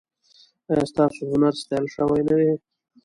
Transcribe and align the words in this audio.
ایا 0.69 0.83
ستاسو 0.91 1.21
هنر 1.31 1.53
ستایل 1.61 1.85
شوی 1.93 2.21
نه 2.27 2.33
دی؟ 2.39 2.51